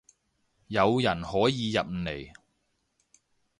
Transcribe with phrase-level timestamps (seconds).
[0.65, 2.33] 有人可以入嚟